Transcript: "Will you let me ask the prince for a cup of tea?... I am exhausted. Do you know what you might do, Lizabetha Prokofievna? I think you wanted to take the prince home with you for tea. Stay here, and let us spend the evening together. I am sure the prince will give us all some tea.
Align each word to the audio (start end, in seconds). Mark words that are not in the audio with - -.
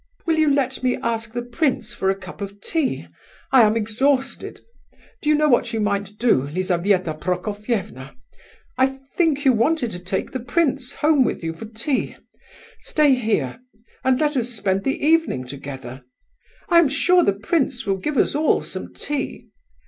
"Will 0.25 0.37
you 0.39 0.51
let 0.51 0.81
me 0.81 0.95
ask 1.03 1.31
the 1.31 1.43
prince 1.45 1.93
for 1.93 2.09
a 2.09 2.15
cup 2.15 2.41
of 2.41 2.59
tea?... 2.59 3.07
I 3.51 3.61
am 3.61 3.77
exhausted. 3.77 4.61
Do 5.21 5.29
you 5.29 5.35
know 5.35 5.47
what 5.47 5.73
you 5.73 5.79
might 5.79 6.17
do, 6.17 6.47
Lizabetha 6.47 7.13
Prokofievna? 7.13 8.15
I 8.79 8.87
think 9.15 9.45
you 9.45 9.53
wanted 9.53 9.91
to 9.91 9.99
take 9.99 10.31
the 10.31 10.39
prince 10.39 10.91
home 10.93 11.23
with 11.23 11.43
you 11.43 11.53
for 11.53 11.65
tea. 11.65 12.17
Stay 12.79 13.13
here, 13.13 13.59
and 14.03 14.19
let 14.19 14.35
us 14.35 14.49
spend 14.49 14.85
the 14.85 15.05
evening 15.05 15.45
together. 15.45 16.03
I 16.67 16.79
am 16.79 16.89
sure 16.89 17.23
the 17.23 17.33
prince 17.33 17.85
will 17.85 17.97
give 17.97 18.17
us 18.17 18.33
all 18.33 18.61
some 18.61 18.95
tea. 18.95 19.49